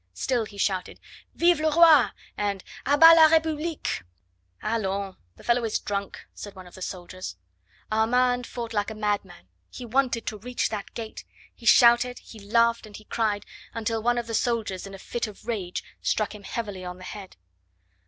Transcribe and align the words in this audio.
Still 0.15 0.45
he 0.45 0.57
shouted: 0.57 0.99
"Vive 1.35 1.59
le 1.59 1.69
roi!" 1.69 2.09
and 2.35 2.63
"A 2.87 2.97
bas 2.97 3.15
la 3.15 3.27
republique!" 3.27 4.01
"Allons! 4.63 5.15
the 5.35 5.43
fellow 5.43 5.63
is 5.63 5.77
drunk!" 5.77 6.25
said 6.33 6.55
one 6.55 6.65
of 6.65 6.73
the 6.73 6.81
soldiers. 6.81 7.35
Armand 7.91 8.47
fought 8.47 8.73
like 8.73 8.89
a 8.89 8.95
madman; 8.95 9.47
he 9.69 9.85
wanted 9.85 10.25
to 10.25 10.39
reach 10.39 10.69
that 10.69 10.95
gate. 10.95 11.23
He 11.53 11.67
shouted, 11.67 12.17
he 12.17 12.39
laughed, 12.39 12.87
and 12.87 12.97
he 12.97 13.03
cried, 13.03 13.45
until 13.75 14.01
one 14.01 14.17
of 14.17 14.25
the 14.25 14.33
soldiers 14.33 14.87
in 14.87 14.95
a 14.95 14.97
fit 14.97 15.27
of 15.27 15.45
rage 15.45 15.83
struck 16.01 16.33
him 16.33 16.45
heavily 16.45 16.83
on 16.83 16.97
the 16.97 17.03
head. 17.03 17.35